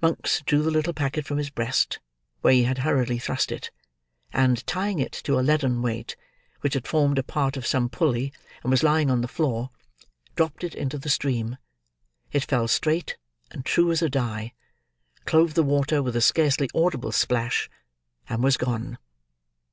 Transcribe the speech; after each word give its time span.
Monks 0.00 0.40
drew 0.42 0.62
the 0.62 0.70
little 0.70 0.92
packet 0.92 1.26
from 1.26 1.36
his 1.36 1.50
breast, 1.50 1.98
where 2.42 2.52
he 2.52 2.62
had 2.62 2.78
hurriedly 2.86 3.18
thrust 3.18 3.50
it; 3.50 3.72
and 4.32 4.64
tying 4.68 5.00
it 5.00 5.10
to 5.12 5.36
a 5.36 5.42
leaden 5.42 5.82
weight, 5.82 6.14
which 6.60 6.74
had 6.74 6.86
formed 6.86 7.18
a 7.18 7.24
part 7.24 7.56
of 7.56 7.66
some 7.66 7.88
pulley, 7.88 8.32
and 8.62 8.70
was 8.70 8.84
lying 8.84 9.10
on 9.10 9.20
the 9.20 9.26
floor, 9.26 9.70
dropped 10.36 10.62
it 10.62 10.76
into 10.76 10.96
the 10.96 11.08
stream. 11.08 11.56
It 12.30 12.44
fell 12.44 12.68
straight, 12.68 13.16
and 13.50 13.66
true 13.66 13.90
as 13.90 14.00
a 14.00 14.08
die; 14.08 14.52
clove 15.24 15.54
the 15.54 15.64
water 15.64 16.04
with 16.04 16.14
a 16.14 16.20
scarcely 16.20 16.70
audible 16.72 17.10
splash; 17.10 17.68
and 18.28 18.44
was 18.44 18.56
gone. 18.56 18.96